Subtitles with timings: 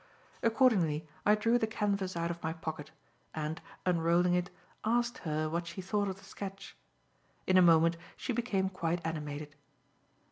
[0.41, 2.89] Accordingly, I drew the canvas out of my pocket,
[3.35, 4.49] and, unrolling it,
[4.83, 6.75] asked her what she thought of the sketch.
[7.45, 9.53] In a moment she became quite animated.